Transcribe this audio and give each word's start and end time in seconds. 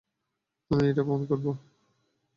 আমি 0.71 0.83
এটা 0.89 1.01
প্রমাণ 1.03 1.23
করব। 1.25 1.45